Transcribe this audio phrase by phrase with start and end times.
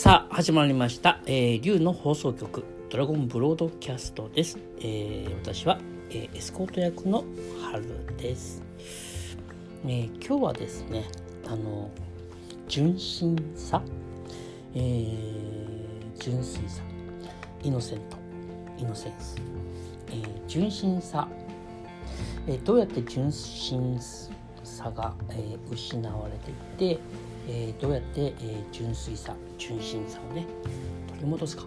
[0.00, 7.24] さあ始まりました、えー、竜の放送局ドラゴンブロードキャストです、えー私は、えーエスコート役の
[7.60, 8.62] 春です、
[9.84, 11.04] えー今日はですね
[11.48, 11.90] あの
[12.68, 13.82] 純真さ、
[14.76, 16.80] えー純粋さ。
[17.64, 18.16] イノセント
[18.78, 19.34] イノセンス、
[20.10, 21.26] えー純真さ、
[22.46, 23.98] えーどうやって純真
[24.62, 26.56] さが、えー失われていっ
[26.94, 27.00] て、
[27.48, 30.46] えーどうやって、えー純粋さ純真さをね
[31.08, 31.64] 取り戻すか。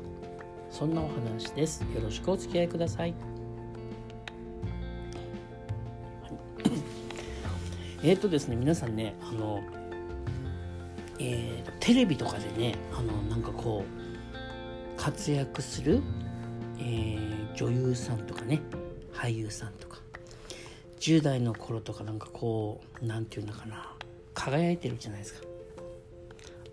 [0.70, 1.82] そんなお話です。
[1.94, 3.14] よろしくお付き合いください。
[8.04, 9.62] えっ、とですね皆さんねあの
[11.20, 16.02] えーテレビとかでねあのなんかこう活躍する、
[16.80, 18.62] えー女優さんとかね
[19.14, 19.98] 俳優さんとか
[21.02, 23.92] 10代の頃とかなんかこうなんていうのかな
[24.34, 25.51] 輝いてるじゃないですか。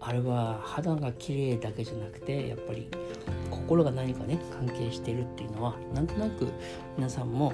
[0.08, 2.88] あれは肌が綺麗だけじゃなくてやっぱり
[3.50, 6.48] 心が何かね関係してるっていうのはなんとなく
[6.96, 7.52] 皆さんも、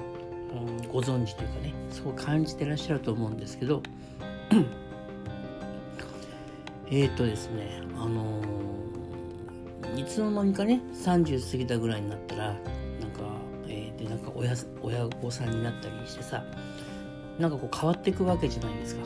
[0.53, 3.83] うん、ご存知というかねそう感じてらっしゃると思うんですけど
[6.89, 8.55] えっとですねあのー
[9.97, 12.59] いつの間にかね30過ぎたぐらいになったらなんか、
[13.67, 16.41] えーでなんか親親御さんになったりしてさ
[17.37, 19.01] なんかこう変わっていくわけじゃないですか。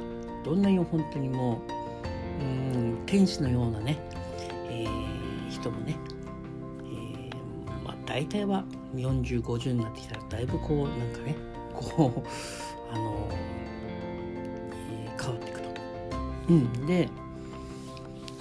[0.46, 1.79] どんなに本当にもう
[3.10, 3.98] 天使のようなね、
[4.70, 5.98] えー人もね、
[6.84, 11.36] えーまあ大体は4050になってきたらだいぶこうなんかね
[11.74, 15.70] こうあの、えー変わっていくと。
[16.50, 17.10] うん、で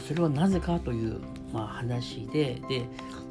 [0.06, 1.18] それはなぜかという、
[1.50, 2.84] まあ、話でで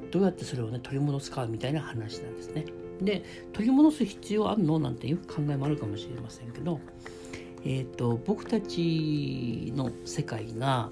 [0.10, 2.66] どうやってそれをね取り戻すかみたいな話なんですね。
[3.00, 4.80] で取り戻す必要あるの？
[4.80, 6.80] なんていう考えもあるかもしれませんけど、
[7.70, 10.90] えー、と僕たちの世界が、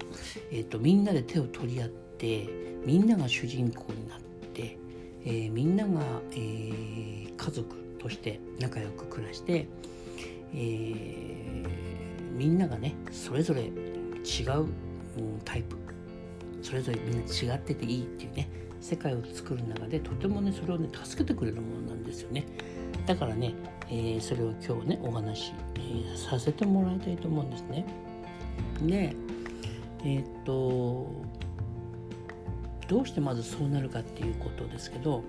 [0.52, 2.46] えー、とみんなで手を取り合って
[2.84, 4.18] みんなが主人公になっ
[4.52, 4.76] て、
[5.24, 9.66] えーみんなが、えー家族として仲良く暮らして、
[10.54, 11.66] えー
[12.36, 15.76] みんながねそれぞれ違う、うんタイプ。
[16.60, 18.50] それぞれみんな違ってていいっていうね
[18.80, 22.44] 世界を作る中でとてもねそれをね助けてくれるものなんですよね。
[23.06, 23.54] だからね、
[23.88, 27.84] えーそれを今日ねお話、えーさせてもらいたいと思うんですね。
[28.82, 29.14] で
[30.00, 31.10] えーっと
[32.88, 35.24] どうしてまずそうなるかっていうことですけど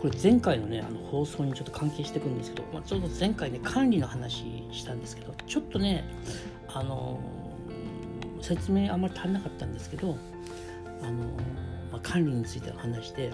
[0.00, 6.04] これ前回のねあの放送にちょっと関係してくんですけど、まあ、ちょっと前回ね管理の話したんですけどちょっとね
[6.68, 7.20] あの
[8.40, 10.16] 説明あんまり足りなかったんですけど
[11.02, 11.12] あの、
[11.92, 13.32] まあ、管理についての話で、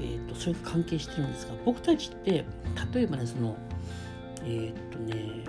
[0.00, 2.44] えー、とそれが関係してるんですが僕たちって
[2.92, 3.56] 例えばねその
[4.44, 5.44] えっ、とね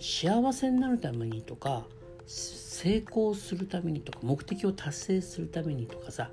[0.00, 1.84] 幸せになるためにとか
[2.26, 6.30] 成功するためにとか目的を達成するためにとかさ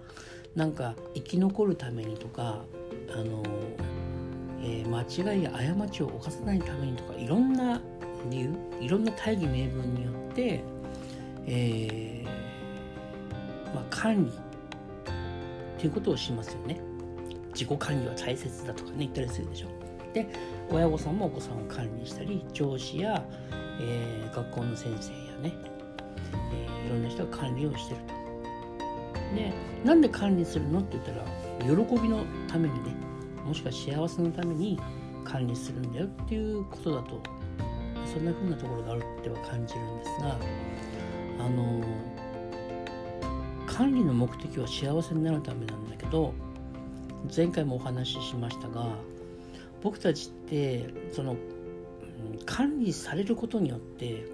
[0.55, 2.63] なんか生き残るためにとか
[3.11, 3.43] あの、
[4.61, 7.79] えー間違いや過ちを犯さないためにとかいろんな
[8.29, 8.49] 理由
[8.81, 10.61] いろんな大義名分によって、
[11.45, 14.31] えーまあ、管理
[15.79, 16.77] っていうことをしますよね。
[17.53, 19.67] 自己管理は大切だとかね言ったりするでしょ。
[20.13, 20.27] で
[20.69, 23.23] 親御さんもお子さんを管理したり上司や、
[23.79, 25.53] えー学校の先生やね、
[26.53, 28.13] えーいろんな人が管理をしてると。
[29.35, 29.53] で
[29.85, 32.95] なんで管理するのって言ったら喜びのためにね
[33.45, 34.77] もしくは幸せのために
[35.23, 37.21] 管理するんだよっていうことだと
[38.05, 40.37] そんな風なところがあるっては感じるんですが
[41.39, 41.81] あの
[43.79, 46.33] 管理の目的は幸せになるためなんだけど
[47.33, 48.85] 前回もお話ししましたが
[49.81, 51.37] 僕たちってその
[52.45, 54.25] 管理されることによって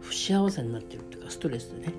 [0.00, 1.92] 不幸せになってるっていうかストレスでね。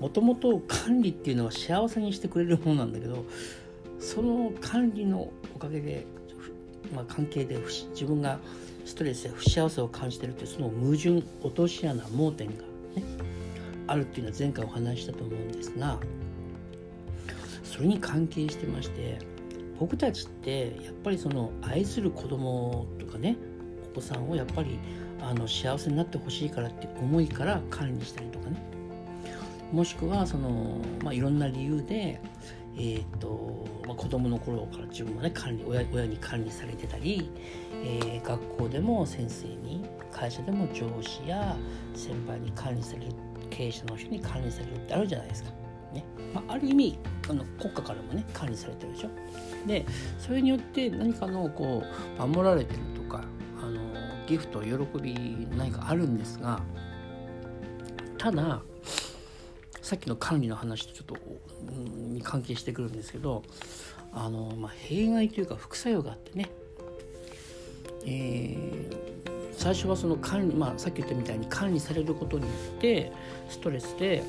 [0.00, 3.26] もともと管理っていうのは幸せにしてくれるものなんだけど
[3.98, 6.06] その管理のおかげで、
[6.96, 7.58] まあ、関係で
[7.90, 8.38] 自分が
[8.86, 12.69] ストレスや不幸せを感じてるってその矛盾落とし穴盲点が
[13.90, 15.98] あるっていうのは前回お話ししたと思うんですが
[17.64, 19.18] それに関係してまして
[19.78, 23.36] 僕たちってやっぱりその愛する子供とかね
[23.92, 24.78] お子さんをやっぱり
[25.20, 28.62] あの幸せになってほしいからって思いから管理したりとかね。
[29.72, 32.20] もしくはその、まあ、いろんな理由で、
[32.76, 37.30] えーとまあ、子供の頃から自分もね管理親親に管理されてたり、
[37.72, 41.56] えー学校でも先生に会社でも上司や
[41.94, 43.12] 先輩に管理される
[43.60, 45.50] 経営者の人に管理されるってあるじゃないですか。
[45.92, 46.98] ねまあ、ある意味
[47.28, 49.10] あの国家からもね管理されてるでしょ。
[49.66, 49.84] で
[50.18, 51.82] それによって何かのこ
[52.18, 53.22] う守られてるとか
[53.60, 53.80] あの
[54.26, 54.72] ギフト喜
[55.02, 56.62] び何かあるんですが
[58.16, 58.62] ただ
[59.82, 61.16] さっきの管理の話とちょっと、
[61.68, 63.42] うん、に関係してくるんですけど
[64.12, 66.48] あの、まあ、弊害というか副作用があってね、
[68.06, 69.09] えー、
[69.60, 73.12] 最初はその管理、まあ、さっき言ったみたいに管理されることによって
[73.50, 74.22] ストレスで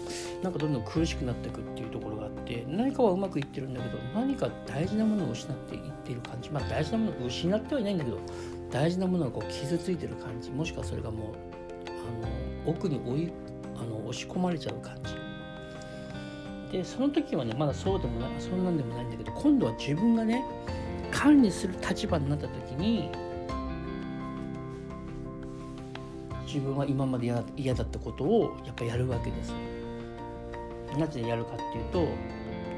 [0.43, 6.49] なんかどんどん苦しくなっていくっていうところがあって何かはうまくいってるんだけど何か大事なものを失っていってる感じ。
[6.49, 8.19] まあ大事なものを失ってはいないんだけど
[8.69, 10.51] 大事なものがこう傷ついてる感じ。
[10.51, 11.35] もしくはそれがもう
[11.87, 13.31] あの奥に追い
[13.77, 14.97] あの押し込まれちゃう感
[16.69, 16.77] じ。
[16.77, 20.43] でその時はねまだそうでもないそんなんでもないんだけど今度は自分がね
[21.09, 23.09] 管理する立場になった時に
[26.51, 29.53] 自分は今まで嫌だったことをやっぱやるわけです
[30.97, 32.05] なぜやるかっていうと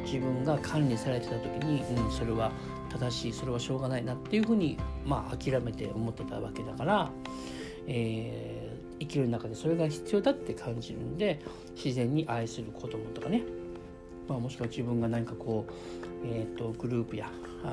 [0.06, 2.52] 自分が管理されてた時に、うん、それは
[2.92, 7.12] 正しいそれはしょうがないなっていうふうにまあ諦めて思ってたわけだから、
[7.88, 11.42] えー、生きる中でそれが必要だって感じるんで
[11.76, 13.42] 自然に愛する子供とかね、
[14.28, 15.74] まあ、もしくは自分が何かこう、
[16.26, 17.32] えーと、グループや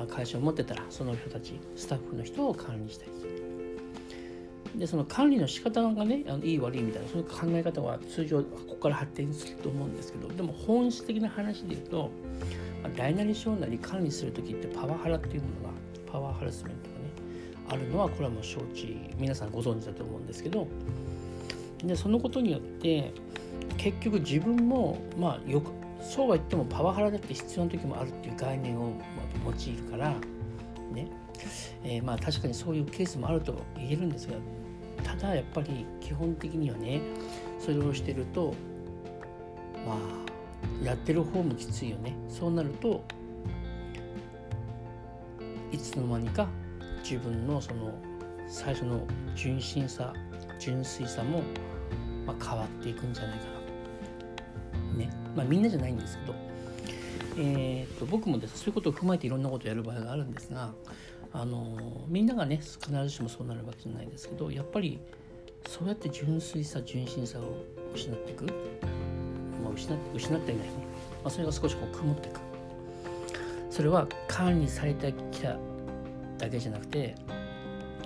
[0.09, 3.30] 会社を持ってたらその人たちスタッフの人を管理したりする。
[4.75, 12.11] でその管理の仕方がねあのいい悪いみたいなそういう考え方は通常ここから発展すると思うんですけどでも本質的な話で言うと
[12.95, 15.73] 大なり小なり管理する時ってパワハラっていうものが
[16.11, 17.11] パワーハラスメントがね
[17.69, 20.67] あるのはこれはもう承知皆さんご存知だと思うんですけど
[21.83, 23.13] でそのことによって
[23.77, 25.71] 結局自分もまあよく
[26.01, 28.93] そうは言ってもパワハラだって必要な時もあるっていう概念を
[29.45, 30.15] 用いるから
[30.91, 31.07] ね、
[31.83, 34.33] えー、まあ確かにそういうケースもあると言えるんですが
[35.03, 37.01] ただやっぱり基本的にはね
[37.59, 38.53] それをしてると
[39.85, 42.15] まあやってる方もきついよね。
[42.29, 43.03] そうなると
[45.71, 46.47] いつの間にか
[47.03, 47.93] 自分のその
[48.47, 49.05] 最初の
[49.35, 50.13] 純真さ
[50.59, 51.41] 純粋さも、
[52.25, 53.51] まあ、変わっていくんじゃないかな
[54.91, 54.97] と。
[54.97, 55.09] ね。
[55.35, 56.51] まあみんなじゃないんですけど。
[57.37, 60.73] えーと、僕もですそういうことを踏まえていろんなことをやる場合があるんですが
[61.33, 64.99] あのみんながね必ずしもそうなるわけじゃないですけどやっぱり
[65.67, 67.63] そうやって純粋さ純真さを
[67.93, 68.45] 失っていく
[69.75, 70.67] 失って失っていない。
[70.67, 70.73] ね、
[71.23, 72.39] まあ、それが少しこう曇っていく。
[73.69, 75.57] それは管理されてきた
[76.37, 77.15] だけじゃなくて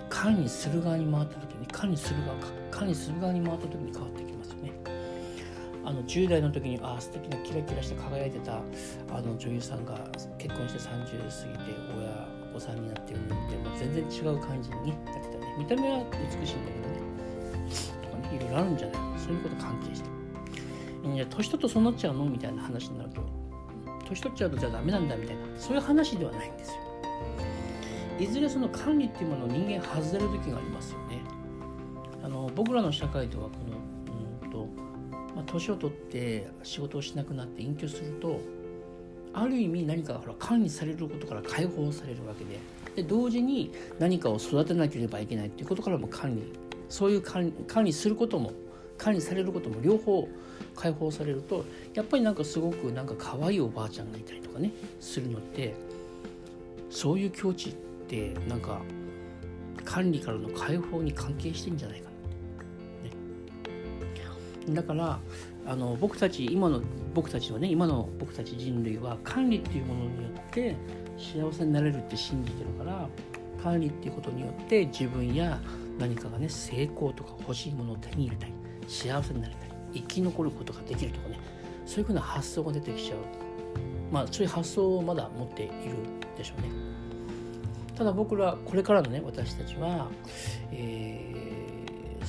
[0.10, 4.72] 管理する側に回った時に管理する側か管理する側に回った時に変わってきますよね。
[5.84, 8.58] あの10代の時にああ素敵なキラキラして輝いてた
[9.12, 9.98] あの女優さんが
[10.38, 15.56] 結婚して30過ぎて親子さんになってるのってもう全然違う感じに、なってたね。
[15.58, 17.06] 見た目は美しいんだけどね。
[18.02, 18.98] とかねいろいろあるんじゃない。
[19.20, 20.16] そういうこと関係して。
[21.14, 23.22] いや年取るとそうなっちゃうのみたいな話になると
[24.10, 26.78] 年取っちゃうとじゃあダメなんだみたいなそういう話ではないんですよ
[28.20, 31.22] いずれその管理っていうものを人間外れる時がありますよね。
[32.24, 33.78] あの僕らの社会ではこの
[34.44, 34.68] うんと、
[35.36, 38.40] まあ、年を取って仕事をしなくなって隠居すると
[39.36, 42.60] ある意味何かほら管理されることから解放されるわけで。
[42.96, 46.54] で同時に何かを育てなければいけないっていうことからも管理。
[46.88, 47.52] そういう管
[47.84, 48.54] 理することも
[48.98, 50.28] 管理されることも両方
[50.76, 55.74] 解放されるとやっぱりなんかすごくなんか可愛いおばあちゃんがいたりとかねするのって
[56.90, 57.74] そういう境地っ
[58.08, 58.82] てなんか
[59.84, 62.05] 管理からの解放に関係してんじゃないか、
[64.70, 65.20] だから
[65.68, 66.82] あの僕たち今の
[67.14, 70.76] 僕たちはね今の僕たち人類は管理っていうものによって
[71.18, 73.08] 幸せになれるって信じてるから
[73.64, 75.60] 管理っていうことによって自分や
[76.00, 78.54] 何かがね成功とか欲しいものを手に入れたり
[78.88, 79.70] 幸せになりたい。
[79.94, 81.40] 生き残ることができるとかね。
[81.86, 83.20] そういうふうな発想が出てきちゃう。
[84.12, 85.74] まあそういう発想をまだ持っている
[86.38, 86.70] でしょうね。
[87.96, 90.10] ただ僕らこれからのね私たちは、
[90.72, 91.35] え、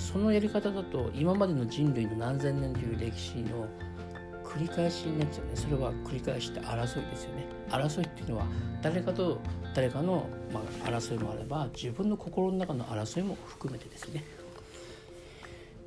[0.07, 3.67] そのやり方だと今までの人類の何千年という歴史の
[4.45, 5.51] 繰り返しになっちゃうね。
[5.57, 7.47] それは繰り返して争いですよね。
[7.69, 8.47] 争いっていうのは
[8.83, 9.41] 誰かと
[9.75, 14.23] 誰かの、まあ、争いもあれば自分の心の中の争いも含めてですね。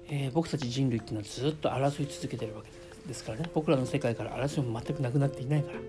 [0.10, 2.70] えー、僕たち人類っていうのはずっと争い続けてるわけ
[3.08, 3.50] ですからね。
[3.54, 5.80] 僕らの世界から争いも全くなくなっていないから。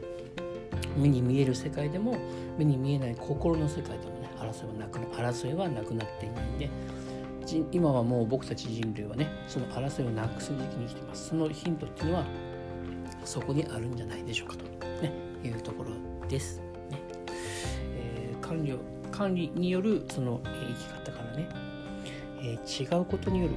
[0.96, 2.16] 目に見える世界でも
[2.56, 6.70] 目に見えない心の世界でもね争いはなく争いはなくなっていないんで。
[7.72, 12.24] 今はもう僕たち人類はねその争いをなくす時期に来てますそのヒントっていうのは
[13.24, 15.12] そこにあるんじゃないでしょうかと、ね、
[15.44, 15.90] いうところ
[16.28, 16.58] です、
[16.90, 16.98] ね
[17.94, 18.78] えー、管理
[19.10, 21.48] 管理によるその生き方からね、
[22.42, 23.54] えー、違うことによる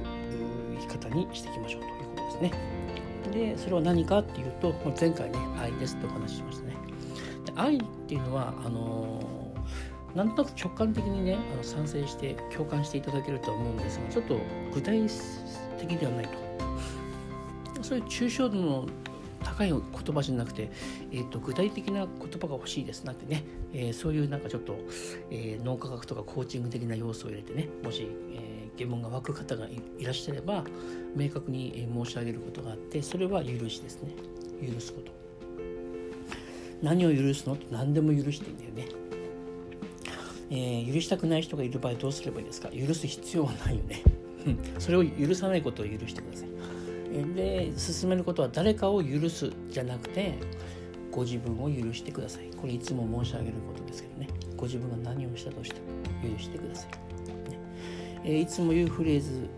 [0.80, 2.84] 生き方にしていきましょうということですね。
[3.32, 6.76] でそれは何かっていうと前回ね愛ですってお話ししましたね。
[7.46, 9.43] で愛っていうのはあのー、
[10.14, 14.38] なんとなく直感的にねあの賛成して共感していただけるとは思うんですがちょっと
[14.72, 15.06] 具体
[15.78, 16.44] 的ではないと。
[17.82, 18.86] そういう抽象度の
[19.42, 20.70] 高い言葉じゃなくて、
[21.12, 23.44] えーと、具体的な言葉が欲しいですなんてね、
[23.74, 24.74] えー、そういうなんかちょっと、
[25.30, 30.64] えー、脳科学とかコーチング的な要素を入れてねもし、えー、疑問が湧く方がいらっしゃれば
[31.14, 34.14] 明確に申し上げることがあってそれは許しですね。
[34.66, 35.12] 許すこと。
[36.82, 37.54] 何を許すの？
[37.54, 38.88] って何でも許していいんだよね、
[40.50, 42.68] えー、許したくない人がいる場合どうすればいいですか？
[42.68, 44.02] 許す必要はないよね。
[44.78, 46.48] それを許さないことを許してください。
[47.34, 50.34] で進めることは誰かを許すじゃなくて
[51.10, 52.50] ご自分を許してください。
[52.56, 54.28] これいつも申し上げることですけどね。
[54.56, 55.76] ご自分が何をしたとして
[56.26, 57.58] も許してください、ね。
[58.24, 59.48] え、いつも言うフレーズ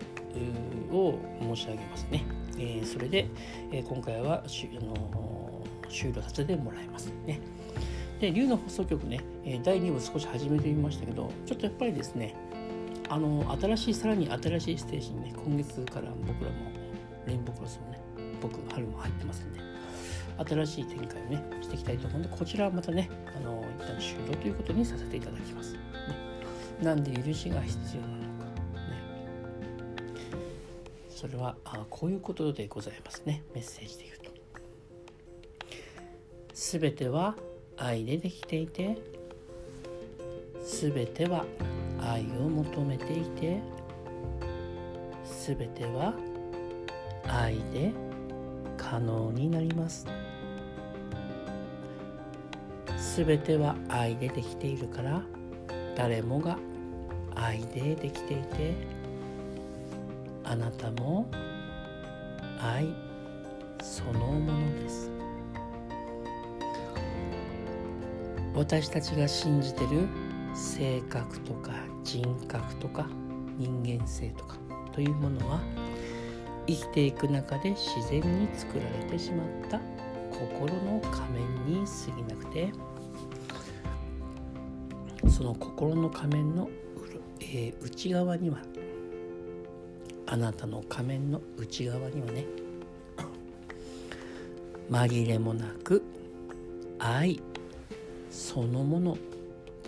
[0.91, 2.25] を申し上げますね、
[2.57, 3.27] えー、それで、
[3.71, 7.11] えー、今回はしあの終了させてもらいます。
[7.25, 7.39] ね。
[8.19, 9.23] で竜の放送局ね
[9.63, 12.35] 第2部少し始めてみましたけどちょっとやっぱりですね
[13.09, 16.71] あの新しいさらに新しいステージにね今月から僕らも
[17.25, 18.01] レインボークロスもね
[18.41, 19.61] 僕春も入ってますんで
[20.45, 25.79] 新しい展開をねしていきたいと思うんでこちらはまたねあの一旦終了ということにさせていただきます、ね、
[26.81, 28.17] なんで許しが必要なのか。
[28.17, 28.27] ね。
[31.09, 33.43] それはあこういうことでございますね。
[33.55, 34.27] メッセージで言うと。
[36.53, 37.35] 全ては
[37.77, 38.97] 愛でできていて
[40.65, 41.45] 全ては
[41.99, 43.61] 愛を求めていて
[45.45, 46.13] 全ては
[47.27, 47.93] 愛で
[48.77, 50.05] 可能になります。
[52.97, 55.23] すべては愛でできているから
[55.95, 56.57] 誰もが
[57.33, 58.75] 愛でできていて
[60.43, 61.27] あなたも
[62.59, 62.93] 愛
[63.81, 65.16] そのものです。
[68.57, 70.07] 私たちが信じてる
[70.55, 71.73] 性格とか
[72.03, 73.07] 人格とか
[73.59, 74.57] 人間性とか
[74.91, 75.61] というものは
[76.65, 79.79] 生きていく中で自然に作られてしまった
[80.31, 82.71] 心の仮面に過ぎなくて
[85.29, 86.67] その心の仮面の、
[87.39, 88.57] えー、内側には
[90.25, 92.45] あなたの仮面の内側にはね
[94.89, 96.01] 紛れもなく
[96.97, 97.39] 愛
[98.37, 99.17] そのもの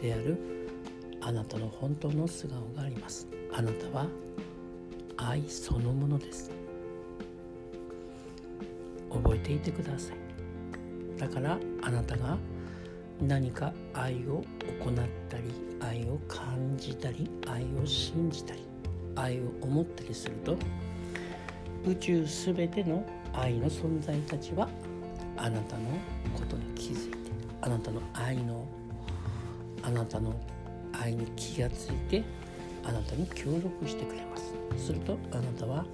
[0.01, 0.35] である
[1.21, 3.27] あなたの本当の素顔があります。
[3.53, 4.07] あなたは
[5.17, 6.49] 愛そのものです。
[9.11, 11.19] 覚えていてください。
[11.19, 12.39] だからあなたが
[13.21, 14.43] 何か愛を
[14.83, 14.95] 行っ
[15.29, 15.43] たり
[15.79, 18.63] 愛を感じたり愛を信じたり
[19.15, 20.57] 愛を思ったりすると
[21.85, 24.67] 宇宙すべての愛の存在たちは
[25.37, 25.83] あなたの
[26.33, 27.29] ことに気づいて
[27.61, 28.65] あなたの愛の
[29.83, 30.33] あなたの
[30.93, 32.23] 愛に気がついて
[32.83, 34.53] あなたに協力してくれます。
[34.77, 35.85] するとあなたは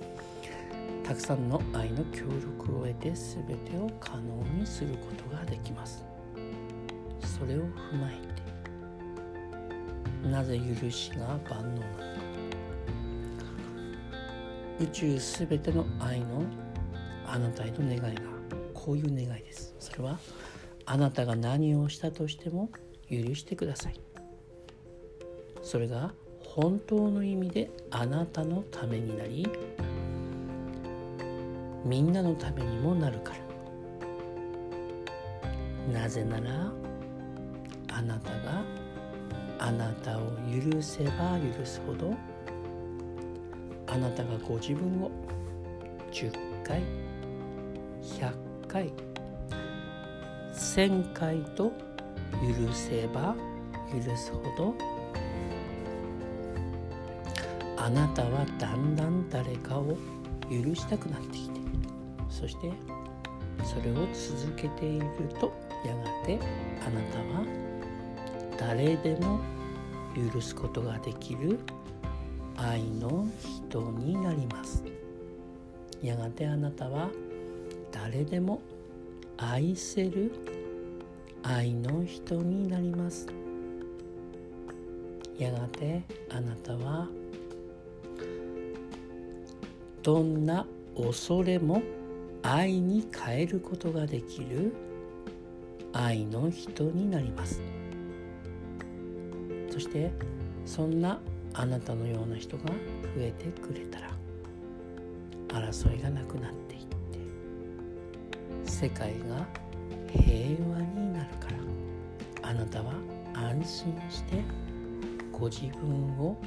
[1.04, 6.04] たくさんの愛の協力を得て全てを可能にすることができます。
[7.22, 8.16] それを踏まえ
[10.24, 12.06] てなぜ許しが万能なのか。
[14.80, 16.44] 宇宙すべての愛の
[17.28, 18.22] あなたへの願いが
[18.74, 19.76] こういう願いです。
[19.80, 20.20] それは
[20.86, 22.70] あなたが何をしたとしても
[23.10, 24.00] 許してください。
[25.62, 26.14] それが
[26.44, 29.48] 本当の意味であなたのためになり
[31.84, 33.46] みんなのためにもなるから。
[35.92, 36.72] なぜなら
[37.90, 38.64] あなたが
[39.60, 40.22] あなたを
[40.72, 42.14] 許せば許すほど
[43.88, 45.12] あなたがご自分を
[46.12, 46.32] 10
[46.64, 46.82] 回
[48.02, 48.34] 100
[48.68, 48.92] 回
[50.76, 51.72] 1000回と
[52.42, 53.34] 許せば
[53.94, 54.76] 許すほど。
[57.78, 59.96] あなたはだんだん誰かを
[60.50, 61.62] 許したくなってきて。
[62.30, 62.74] そして
[63.64, 65.08] それを続けている
[65.40, 65.54] と
[65.86, 66.38] やがて
[66.86, 67.46] あなたは
[68.60, 69.40] 誰でも
[70.34, 71.58] 許すことができる
[72.58, 73.26] 愛の
[73.70, 74.84] 人になります。
[76.02, 77.10] やがてあなたは
[77.94, 78.62] 誰でも
[79.38, 80.34] 愛せる
[81.48, 83.28] 愛の人になります。
[85.38, 87.08] やがてあなたは
[90.02, 90.66] どんな
[90.98, 91.84] 恐れも
[92.42, 94.74] 愛に変えることができる
[95.94, 97.62] 愛の人になります。
[99.70, 100.12] そして
[100.66, 101.20] そんな
[101.54, 102.74] あなたのような人が増
[103.20, 104.10] えてくれたら
[105.50, 106.90] 争いがなくなっていって
[108.66, 109.46] 世界が
[110.12, 111.05] 平和に
[112.56, 112.94] なるからあなたは
[113.34, 114.42] 安心して
[115.32, 116.38] ご自分を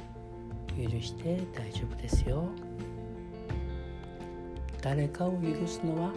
[0.75, 2.49] 許して大丈夫ですよ。
[4.81, 6.11] 誰かを許すのは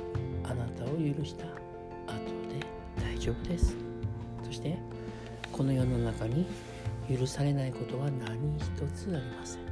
[0.45, 1.45] あなたを許した。
[1.45, 2.65] 後で
[2.97, 3.77] 大丈夫です。
[4.45, 4.79] そして
[5.53, 6.47] この世の中に
[7.11, 9.63] 許されないことは何一つありません。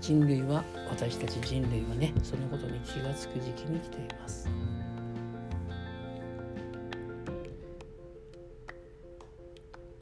[0.00, 4.48] 人類は私たち人類はねそのことに気が付く時期に来ています。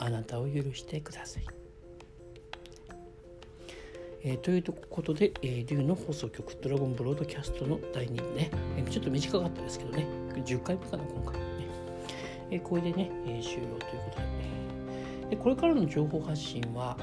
[0.08, 1.44] あなたを許してください。
[4.22, 11.46] えー、ということで、えー、竜の放送局ドラゴンブロードキャストの第2部ね、えー、ちょっと短かったですけどね、10回目かな、今回ね。
[12.50, 14.16] えー、これでね、えー、終了ということ
[15.26, 16.96] で、でこれからの情報発信は、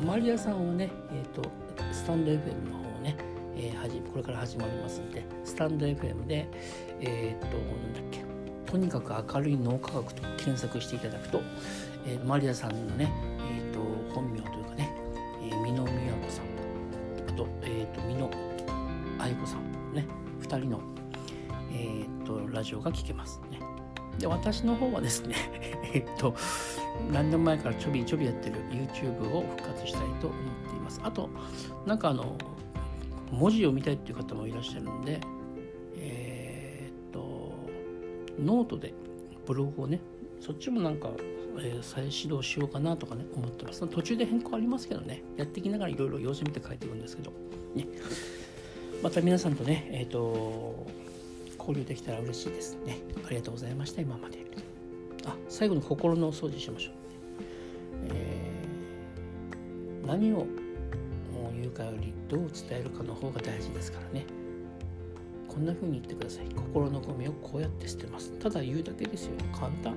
[0.00, 1.42] うん、マリアさんはね、え、ー、と、
[1.92, 3.16] スタンド FM の方ね、
[3.56, 6.46] えー、はじこれから始まりますんで、スタンド FM で、
[7.00, 8.24] えっ、と、なんだっけ、
[8.70, 11.40] とにかく明るい脳科学と検索していただくと、
[12.06, 13.12] えー、マリアさんのね、
[13.50, 13.80] え、ー、と、
[14.14, 14.92] 本名というかね、
[15.42, 16.46] え、美濃美和子さん、
[17.28, 18.30] あと、えっ、と、美濃
[19.18, 20.06] 愛子さん、ね、
[20.40, 20.80] 2人の、
[21.72, 23.60] えっ、と、ラジオが聞けますね。
[24.18, 25.34] で、私の方はですね、
[25.92, 26.34] えっと、
[27.12, 31.00] 何年前からちょびちょびやってる YouTube を復活したいと思っています。
[31.02, 31.28] あと、
[31.86, 32.36] なんかあの、
[33.32, 35.20] 文字を見たいっていう方もいらっしゃるんで、
[35.96, 37.52] えー、っと、
[38.38, 38.94] ノートで
[39.44, 40.00] ブログをね、
[40.40, 41.10] そっちもなんか、
[41.58, 43.86] えー、再始動しようかなとかね、思ってます。
[43.86, 47.32] 途中で変更ありますけどね、やっていきながらいろいろ様子見て書いていくんですけど、
[47.74, 47.86] ね。
[49.02, 50.86] また皆さんとね、えー、と、
[51.58, 52.98] 交流できたら嬉しいですね。
[53.26, 54.38] ありがとうございました、今まで。
[55.26, 56.94] あ、最後に心のお掃除しましょう。
[58.10, 60.46] えー、何を
[61.54, 64.26] 言うかよりどう伝えるかの方が大事ですからね。
[65.48, 66.46] こんな風に言ってください。
[66.54, 68.30] 心のゴミをこうやって捨てます。
[68.32, 69.32] ただ言うだけですよ。
[69.52, 69.96] 簡単。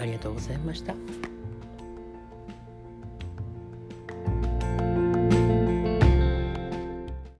[0.00, 0.94] ありがとうございました。